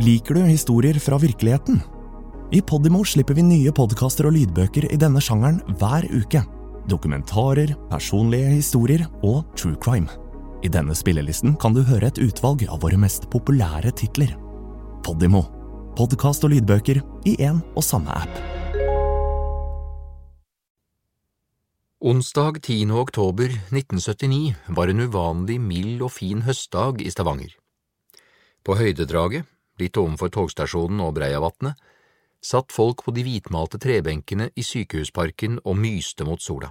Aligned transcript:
Liker 0.00 0.34
du 0.34 0.40
historier 0.48 0.96
fra 0.96 1.18
virkeligheten? 1.20 1.82
I 2.56 2.62
Podimo 2.64 3.02
slipper 3.04 3.36
vi 3.36 3.42
nye 3.44 3.72
podkaster 3.76 4.30
og 4.30 4.32
lydbøker 4.32 4.86
i 4.88 4.96
denne 4.96 5.20
sjangeren 5.20 5.58
hver 5.76 6.06
uke. 6.08 6.40
Dokumentarer, 6.88 7.74
personlige 7.90 8.54
historier 8.54 9.04
og 9.20 9.42
true 9.60 9.76
crime. 9.76 10.08
I 10.64 10.72
denne 10.72 10.96
spillelisten 10.96 11.52
kan 11.60 11.76
du 11.76 11.82
høre 11.84 12.08
et 12.08 12.22
utvalg 12.24 12.64
av 12.70 12.80
våre 12.80 12.96
mest 12.96 13.28
populære 13.28 13.92
titler. 14.00 14.32
Podimo. 15.04 15.44
Podkast 16.00 16.48
og 16.48 16.54
lydbøker 16.54 17.02
i 17.28 17.36
én 17.36 17.60
og 17.76 17.84
samme 17.84 18.16
app. 18.22 18.40
Onsdag 22.00 22.62
10. 22.64 22.88
oktober 23.04 23.52
1979 23.68 24.56
var 24.72 24.88
en 24.88 25.04
uvanlig 25.04 25.60
mild 25.60 26.00
og 26.00 26.16
fin 26.16 26.48
høstdag 26.48 27.04
i 27.04 27.12
Stavanger. 27.12 27.52
På 28.64 28.80
høydedraget, 28.80 29.44
litt 29.80 29.96
ovenfor 30.00 30.30
togstasjonen 30.34 31.00
og 31.04 31.14
Breiavatnet, 31.16 31.78
satt 32.40 32.72
folk 32.72 33.04
på 33.04 33.12
de 33.16 33.24
hvitmalte 33.26 33.80
trebenkene 33.80 34.48
i 34.56 34.64
sykehusparken 34.64 35.58
og 35.64 35.76
myste 35.80 36.24
mot 36.24 36.40
sola. 36.40 36.70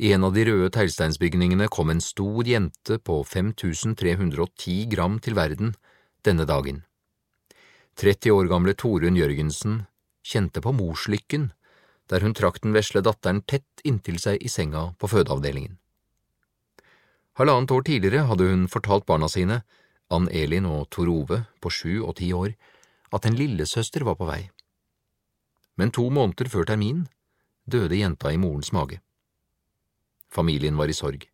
I 0.00 0.12
en 0.16 0.24
av 0.24 0.32
de 0.32 0.46
røde 0.48 0.70
teglsteinsbygningene 0.72 1.68
kom 1.72 1.92
en 1.92 2.00
stor 2.00 2.48
jente 2.48 2.96
på 3.04 3.20
5310 3.28 4.86
gram 4.92 5.18
til 5.20 5.36
verden 5.36 5.74
denne 6.24 6.46
dagen. 6.48 6.82
30 8.00 8.32
år 8.32 8.48
gamle 8.48 8.72
Torunn 8.72 9.18
Jørgensen 9.20 9.82
kjente 10.24 10.62
på 10.64 10.72
morslykken 10.72 11.50
der 12.10 12.24
hun 12.24 12.34
trakk 12.34 12.58
den 12.64 12.74
vesle 12.74 13.02
datteren 13.06 13.42
tett 13.46 13.84
inntil 13.86 14.18
seg 14.18 14.40
i 14.42 14.50
senga 14.50 14.90
på 14.98 15.10
fødeavdelingen. 15.12 15.76
Halvannet 17.38 17.70
år 17.70 17.84
tidligere 17.86 18.26
hadde 18.26 18.48
hun 18.50 18.64
fortalt 18.68 19.06
barna 19.06 19.28
sine, 19.30 19.60
Ann 20.10 20.28
Elin 20.34 20.66
og 20.66 20.88
Tor 20.90 21.08
Ove 21.10 21.44
på 21.62 21.70
sju 21.70 22.02
og 22.02 22.16
ti 22.18 22.32
år, 22.34 22.54
at 23.14 23.26
en 23.26 23.36
lillesøster 23.38 24.04
var 24.06 24.18
på 24.18 24.26
vei. 24.26 24.42
Men 25.78 25.92
to 25.94 26.08
måneder 26.10 26.50
før 26.50 26.66
termin 26.66 27.06
døde 27.70 27.98
jenta 27.98 28.32
i 28.34 28.40
morens 28.40 28.72
mage. 28.72 29.00
Familien 30.30 30.76
var 30.78 30.90
i 30.90 30.96
sorg. 30.96 31.26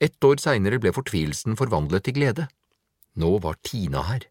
Ett 0.00 0.24
år 0.24 0.40
seinere 0.40 0.80
ble 0.80 0.92
fortvilelsen 0.92 1.56
forvandlet 1.56 2.04
til 2.04 2.16
glede. 2.18 2.48
Nå 3.16 3.38
var 3.40 3.56
Tina 3.64 4.02
her. 4.04 4.26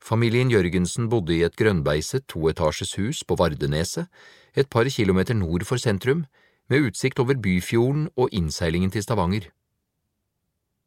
Familien 0.00 0.50
Jørgensen 0.50 1.10
bodde 1.12 1.36
i 1.36 1.44
et 1.44 1.56
grønnbeiset 1.56 2.26
toetasjes 2.26 2.96
hus 2.98 3.20
på 3.22 3.36
Vardeneset, 3.36 4.08
et 4.56 4.70
par 4.70 4.88
kilometer 4.88 5.34
nord 5.34 5.66
for 5.68 5.78
sentrum, 5.78 6.24
med 6.70 6.88
utsikt 6.88 7.20
over 7.20 7.36
Byfjorden 7.36 8.08
og 8.16 8.32
innseilingen 8.32 8.90
til 8.90 9.02
Stavanger. 9.02 9.50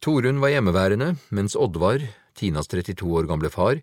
Torunn 0.04 0.42
var 0.44 0.52
hjemmeværende, 0.52 1.14
mens 1.32 1.54
Oddvar, 1.56 2.02
Tinas 2.36 2.68
32 2.68 3.08
år 3.08 3.28
gamle 3.30 3.48
far, 3.48 3.78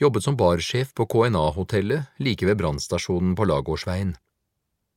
jobbet 0.00 0.24
som 0.24 0.36
barsjef 0.38 0.94
på 0.96 1.04
KNA-hotellet 1.12 2.14
like 2.16 2.46
ved 2.48 2.56
brannstasjonen 2.62 3.34
på 3.36 3.44
Lagårdsveien. 3.44 4.14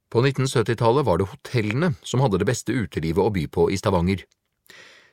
På 0.08 0.22
1970-tallet 0.24 1.04
var 1.04 1.20
det 1.20 1.28
hotellene 1.34 1.90
som 2.00 2.24
hadde 2.24 2.40
det 2.40 2.48
beste 2.48 2.72
utelivet 2.72 3.20
å 3.20 3.34
by 3.36 3.44
på 3.52 3.66
i 3.68 3.80
Stavanger. 3.80 4.24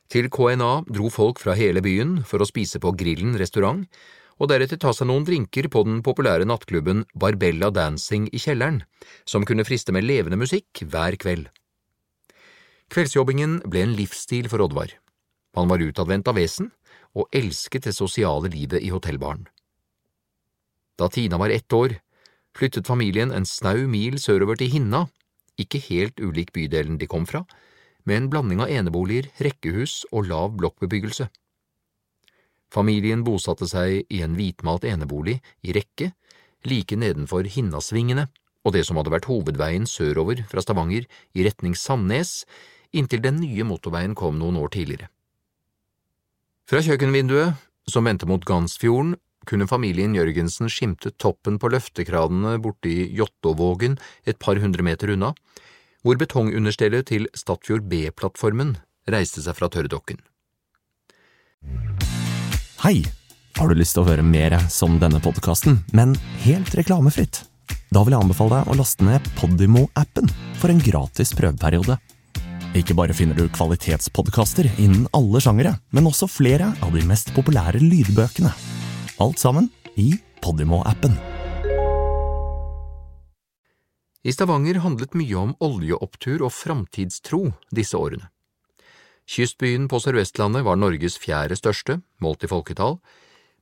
Til 0.07 0.29
KNA 0.31 0.85
dro 0.87 1.11
folk 1.11 1.43
fra 1.43 1.57
hele 1.59 1.83
byen 1.83 2.21
for 2.23 2.39
å 2.39 2.47
spise 2.47 2.79
på 2.79 2.93
Grillen 2.95 3.35
restaurant, 3.41 3.89
og 4.39 4.53
deretter 4.53 4.79
ta 4.79 4.93
seg 4.95 5.11
noen 5.11 5.27
drinker 5.27 5.67
på 5.73 5.83
den 5.89 5.99
populære 6.07 6.47
nattklubben 6.47 7.03
Barbella 7.19 7.73
Dancing 7.75 8.29
i 8.31 8.39
kjelleren, 8.39 8.85
som 9.27 9.43
kunne 9.43 9.67
friste 9.67 9.91
med 9.91 10.07
levende 10.07 10.39
musikk 10.39 10.85
hver 10.87 11.19
kveld. 11.19 11.51
Kveldsjobbingen 12.95 13.59
ble 13.67 13.83
en 13.83 13.97
livsstil 13.99 14.47
for 14.53 14.63
Oddvar. 14.63 14.95
Han 15.57 15.69
var 15.69 15.83
utadvendt 15.83 16.29
av 16.29 16.37
vesen 16.39 16.71
og 17.17 17.31
elsket 17.35 17.89
det 17.89 17.95
sosiale 17.97 18.51
livet 18.53 18.85
i 18.85 18.93
hotellbaren. 18.93 19.47
Da 20.97 21.09
Tina 21.13 21.39
var 21.41 21.53
ett 21.53 21.73
år, 21.73 21.99
flyttet 22.57 22.89
familien 22.89 23.33
en 23.33 23.49
snau 23.49 23.87
mil 23.89 24.21
sørover 24.21 24.57
til 24.61 24.71
Hinna, 24.73 25.07
ikke 25.61 25.81
helt 25.89 26.21
ulik 26.21 26.53
bydelen 26.53 27.01
de 27.01 27.09
kom 27.09 27.27
fra, 27.29 27.45
med 28.05 28.17
en 28.17 28.31
blanding 28.31 28.61
av 28.63 28.71
eneboliger, 28.71 29.29
rekkehus 29.41 30.05
og 30.13 30.29
lav 30.29 30.55
blokkbebyggelse. 30.61 31.29
Familien 32.73 33.25
bosatte 33.25 33.69
seg 33.69 34.05
i 34.13 34.23
en 34.25 34.37
hvitmalt 34.37 34.85
enebolig 34.85 35.41
i 35.65 35.75
rekke 35.77 36.13
like 36.67 36.97
nedenfor 36.99 37.47
Hinnasvingene 37.49 38.27
og 38.67 38.75
det 38.75 38.83
som 38.87 38.99
hadde 38.99 39.13
vært 39.15 39.29
hovedveien 39.31 39.87
sørover 39.87 40.43
fra 40.51 40.63
Stavanger 40.65 41.07
i 41.39 41.45
retning 41.47 41.77
Sandnes, 41.79 42.43
inntil 42.91 43.23
den 43.23 43.39
nye 43.43 43.67
motorveien 43.67 44.17
kom 44.19 44.41
noen 44.41 44.59
år 44.59 44.73
tidligere. 44.75 45.11
Fra 46.67 46.81
kjøkkenvinduet, 46.83 47.61
som 47.87 48.09
vendte 48.09 48.27
mot 48.27 48.43
Gansfjorden, 48.43 49.13
kunne 49.47 49.69
familien 49.71 50.17
Jørgensen 50.19 50.67
skimte 50.67 51.13
toppen 51.15 51.61
på 51.63 51.69
løftekranene 51.71 52.57
borti 52.59 53.05
Jåttåvågen 53.15 53.95
et 54.27 54.41
par 54.43 54.59
hundre 54.59 54.83
meter 54.83 55.13
unna, 55.15 55.31
hvor 56.03 56.19
betongunderstellet 56.19 57.07
til 57.13 57.29
Statfjord 57.39 57.87
B-plattformen 57.87 58.75
reiste 59.07 59.45
seg 59.45 59.55
fra 59.55 59.71
tørrdokken. 59.71 60.19
Hei! 62.83 62.99
Har 63.57 63.71
du 63.71 63.79
lyst 63.79 63.95
til 63.95 64.03
å 64.03 64.11
høre 64.11 64.27
mer 64.27 64.59
som 64.67 64.99
denne 64.99 65.23
podkasten, 65.23 65.79
men 65.95 66.19
helt 66.43 66.75
reklamefritt? 66.75 67.45
Da 67.95 68.03
vil 68.03 68.17
jeg 68.17 68.27
anbefale 68.27 68.59
deg 68.59 68.75
å 68.75 68.81
laste 68.83 69.07
ned 69.07 69.31
Podimo-appen 69.39 70.35
for 70.59 70.75
en 70.75 70.83
gratis 70.83 71.31
prøveperiode. 71.39 72.01
Ikke 72.77 72.93
bare 72.93 73.15
finner 73.17 73.37
du 73.39 73.47
kvalitetspodkaster 73.49 74.67
innen 74.77 75.07
alle 75.17 75.41
sjangere, 75.41 75.79
men 75.97 76.09
også 76.11 76.29
flere 76.29 76.75
av 76.85 76.93
de 76.93 77.01
mest 77.09 77.31
populære 77.33 77.81
lydbøkene. 77.81 78.51
Alt 79.25 79.41
sammen 79.41 79.71
i 79.97 80.11
Podimo-appen. 80.45 81.15
I 84.27 84.35
Stavanger 84.35 84.83
handlet 84.85 85.15
mye 85.17 85.37
om 85.41 85.55
oljeopptur 85.63 86.43
og 86.45 86.53
framtidstro 86.53 87.47
disse 87.73 87.97
årene. 87.97 88.29
Kystbyen 89.27 89.87
på 89.89 89.99
Sør-Vestlandet 90.03 90.67
var 90.67 90.77
Norges 90.77 91.17
fjerde 91.23 91.57
største, 91.57 92.03
målt 92.21 92.45
i 92.45 92.51
folketall, 92.51 92.99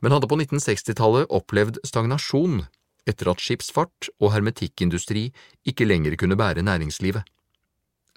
men 0.03 0.13
hadde 0.13 0.29
på 0.29 0.41
1960-tallet 0.41 1.31
opplevd 1.33 1.79
stagnasjon 1.87 2.65
etter 3.07 3.31
at 3.31 3.45
skipsfart 3.45 4.11
og 4.19 4.35
hermetikkindustri 4.35 5.29
ikke 5.69 5.87
lenger 5.87 6.19
kunne 6.21 6.37
bære 6.41 6.65
næringslivet. 6.67 7.23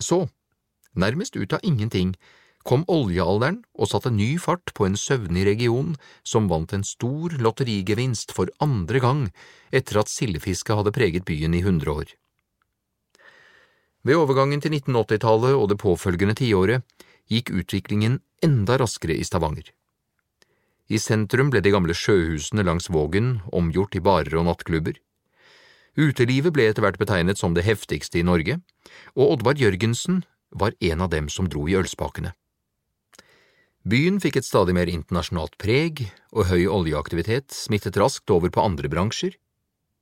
Så, 0.02 0.25
Nærmest 0.97 1.38
ut 1.38 1.53
av 1.53 1.63
ingenting 1.63 2.16
kom 2.68 2.84
oljealderen 2.91 3.62
og 3.80 3.88
satte 3.91 4.12
ny 4.12 4.34
fart 4.41 4.74
på 4.75 4.88
en 4.88 4.97
søvnig 5.00 5.46
region 5.47 5.94
som 6.28 6.50
vant 6.52 6.74
en 6.75 6.84
stor 6.84 7.38
lotterigevinst 7.40 8.34
for 8.35 8.52
andre 8.63 9.02
gang 9.03 9.22
etter 9.72 10.02
at 10.02 10.12
sildefisket 10.12 10.75
hadde 10.75 10.96
preget 10.96 11.28
byen 11.30 11.56
i 11.56 11.63
hundre 11.63 11.94
år. 12.02 12.12
Ved 14.08 14.19
overgangen 14.19 14.62
til 14.63 14.74
1980-tallet 14.75 15.56
og 15.56 15.69
det 15.72 15.80
påfølgende 15.81 16.35
tiåret 16.40 16.84
gikk 17.31 17.52
utviklingen 17.52 18.22
enda 18.44 18.78
raskere 18.79 19.16
i 19.16 19.25
Stavanger. 19.28 19.72
I 20.88 21.00
sentrum 21.03 21.50
ble 21.52 21.59
de 21.64 21.74
gamle 21.74 21.96
sjøhusene 21.97 22.64
langs 22.64 22.88
Vågen 22.94 23.41
omgjort 23.52 23.91
til 23.96 24.03
barer 24.06 24.38
og 24.40 24.47
nattklubber. 24.47 24.96
Utelivet 25.97 26.53
ble 26.56 26.69
etter 26.69 26.85
hvert 26.85 27.00
betegnet 27.02 27.40
som 27.40 27.56
det 27.58 27.66
heftigste 27.68 28.22
i 28.22 28.24
Norge, 28.28 28.62
og 29.18 29.34
Oddvar 29.35 29.59
Jørgensen 29.59 30.22
var 30.52 30.75
en 30.80 31.02
av 31.02 31.09
dem 31.09 31.30
som 31.30 31.50
dro 31.50 31.68
i 31.69 31.75
ølspakene. 31.80 32.34
Byen 33.88 34.19
fikk 34.19 34.41
et 34.41 34.47
stadig 34.47 34.75
mer 34.75 34.90
internasjonalt 34.91 35.56
preg, 35.62 36.02
og 36.35 36.50
høy 36.50 36.68
oljeaktivitet 36.68 37.56
smittet 37.56 37.96
raskt 38.00 38.28
over 38.34 38.52
på 38.52 38.63
andre 38.63 38.91
bransjer. 38.91 39.38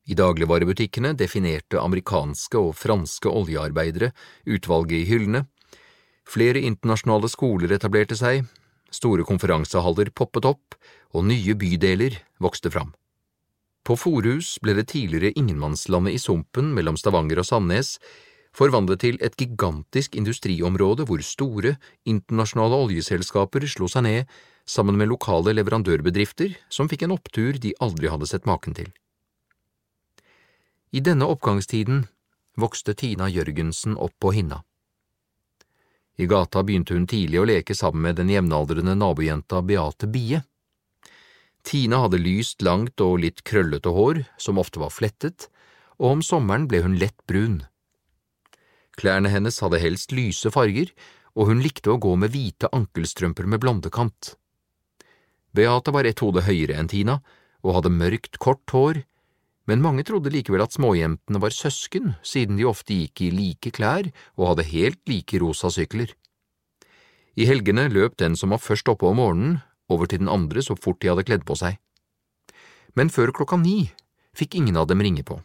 I 0.09 0.17
dagligvarebutikkene 0.17 1.13
definerte 1.17 1.81
amerikanske 1.81 2.57
og 2.57 2.73
franske 2.78 3.29
oljearbeidere 3.29 4.11
utvalget 4.45 5.03
i 5.03 5.09
hyllene, 5.09 5.45
flere 6.25 6.62
internasjonale 6.66 7.29
skoler 7.29 7.75
etablerte 7.77 8.17
seg, 8.17 8.45
store 8.89 9.25
konferansehaller 9.27 10.09
poppet 10.18 10.50
opp, 10.50 10.77
og 11.13 11.27
nye 11.30 11.53
bydeler 11.57 12.18
vokste 12.42 12.71
fram. 12.74 12.94
På 13.86 13.94
Forhus 13.94 14.56
ble 14.65 14.74
det 14.80 14.89
tidligere 14.89 15.36
ingenmannslandet 15.38 16.18
i 16.18 16.21
sumpen 16.21 16.74
mellom 16.74 16.97
Stavanger 16.97 17.44
og 17.44 17.45
Sandnes 17.45 18.00
forvandlet 18.56 19.02
til 19.04 19.18
et 19.24 19.36
gigantisk 19.38 20.16
industriområde 20.16 21.06
hvor 21.07 21.22
store, 21.24 21.75
internasjonale 22.07 22.80
oljeselskaper 22.88 23.68
slo 23.68 23.90
seg 23.92 24.06
ned 24.07 24.36
sammen 24.66 24.98
med 24.98 25.12
lokale 25.12 25.54
leverandørbedrifter 25.57 26.56
som 26.74 26.90
fikk 26.90 27.06
en 27.06 27.16
opptur 27.18 27.60
de 27.62 27.75
aldri 27.84 28.10
hadde 28.10 28.30
sett 28.30 28.48
maken 28.50 28.78
til. 28.78 28.90
I 30.96 31.04
denne 31.04 31.28
oppgangstiden 31.28 32.06
vokste 32.56 32.96
Tina 32.96 33.28
Jørgensen 33.28 33.98
opp 34.00 34.16
på 34.19 34.31
Hinna. 34.31 34.62
I 36.16 36.25
gata 36.31 36.63
begynte 36.63 36.96
hun 36.96 37.07
tidlig 37.12 37.42
å 37.42 37.48
leke 37.50 37.75
sammen 37.75 38.06
med 38.07 38.19
den 38.22 38.31
jevnaldrende 38.31 38.96
nabojenta 38.96 39.60
Beate 39.62 40.07
Bie. 40.07 40.40
Tina 41.66 42.00
hadde 42.06 42.22
lyst, 42.22 42.62
langt 42.63 43.02
og 43.04 43.19
litt 43.25 43.44
krøllete 43.44 43.92
hår, 43.92 44.24
som 44.40 44.62
ofte 44.62 44.80
var 44.80 44.94
flettet, 44.96 45.50
og 46.00 46.18
om 46.18 46.22
sommeren 46.24 46.69
ble 46.72 46.86
hun 46.86 46.96
lett 47.02 47.18
brun. 47.28 47.66
Klærne 49.00 49.31
hennes 49.31 49.59
hadde 49.63 49.81
helst 49.81 50.15
lyse 50.15 50.51
farger, 50.53 50.92
og 51.36 51.51
hun 51.51 51.63
likte 51.63 51.92
å 51.92 52.00
gå 52.00 52.13
med 52.19 52.31
hvite 52.31 52.69
ankelstrømper 52.75 53.47
med 53.51 53.62
blondekant. 53.63 54.36
Beate 55.56 55.92
var 55.95 56.07
ett 56.07 56.21
hode 56.24 56.44
høyere 56.47 56.77
enn 56.80 56.92
Tina 56.92 57.19
og 57.65 57.77
hadde 57.77 57.92
mørkt, 57.92 58.39
kort 58.39 58.71
hår, 58.71 59.01
men 59.65 59.81
mange 59.81 60.03
trodde 60.06 60.30
likevel 60.30 60.62
at 60.62 60.75
småjentene 60.75 61.42
var 61.42 61.53
søsken, 61.56 62.13
siden 62.21 62.59
de 62.59 62.68
ofte 62.69 62.94
gikk 62.94 63.24
i 63.25 63.31
like 63.33 63.71
klær 63.74 64.12
og 64.38 64.51
hadde 64.51 64.68
helt 64.69 65.01
like 65.09 65.39
rosa 65.42 65.71
sykler. 65.74 66.12
I 67.36 67.47
helgene 67.50 67.89
løp 67.92 68.15
den 68.21 68.38
som 68.39 68.53
var 68.53 68.62
først 68.63 68.88
oppe 68.92 69.09
om 69.09 69.18
morgenen, 69.19 69.57
over 69.89 70.09
til 70.09 70.21
den 70.21 70.31
andre 70.31 70.62
så 70.65 70.77
fort 70.77 71.01
de 71.01 71.12
hadde 71.12 71.25
kledd 71.27 71.44
på 71.45 71.57
seg. 71.59 71.77
Men 72.95 73.12
før 73.12 73.33
klokka 73.36 73.57
ni 73.59 73.89
fikk 74.38 74.56
ingen 74.59 74.77
av 74.80 74.88
dem 74.89 75.01
ringe 75.03 75.25
på. 75.25 75.42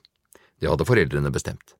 Det 0.60 0.68
hadde 0.70 0.86
foreldrene 0.86 1.32
bestemt. 1.32 1.79